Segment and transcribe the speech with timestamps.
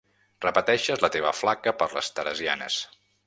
[0.45, 2.81] Repeteixes la teva flaca per les teresianes.